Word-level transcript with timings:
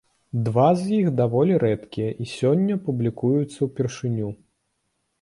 Два 0.45 0.63
з 0.79 0.87
іх 0.99 1.11
даволі 1.19 1.59
рэдкія 1.65 2.09
і 2.25 2.29
сёння 2.33 2.81
публікуюцца 2.91 3.57
ўпершыню. 3.71 4.37